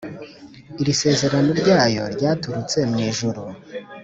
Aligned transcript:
,Iri 0.81 0.93
sezerano 1.01 1.49
ryayo, 1.61 2.03
Ryaturutse 2.15 2.77
mw’ 2.89 2.97
ijuru. 3.09 3.41